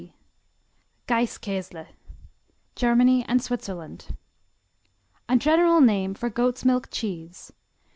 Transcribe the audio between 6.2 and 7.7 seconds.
goat's milk cheese.